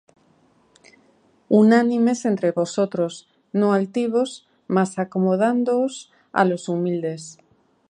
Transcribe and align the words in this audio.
Unánimes 1.49 2.25
entre 2.25 2.51
vosotros: 2.51 3.29
no 3.59 3.67
altivos, 3.79 4.29
mas 4.73 4.91
acomodándoos 5.03 5.93
á 6.33 6.43
los 6.49 6.63
humildes. 6.71 7.23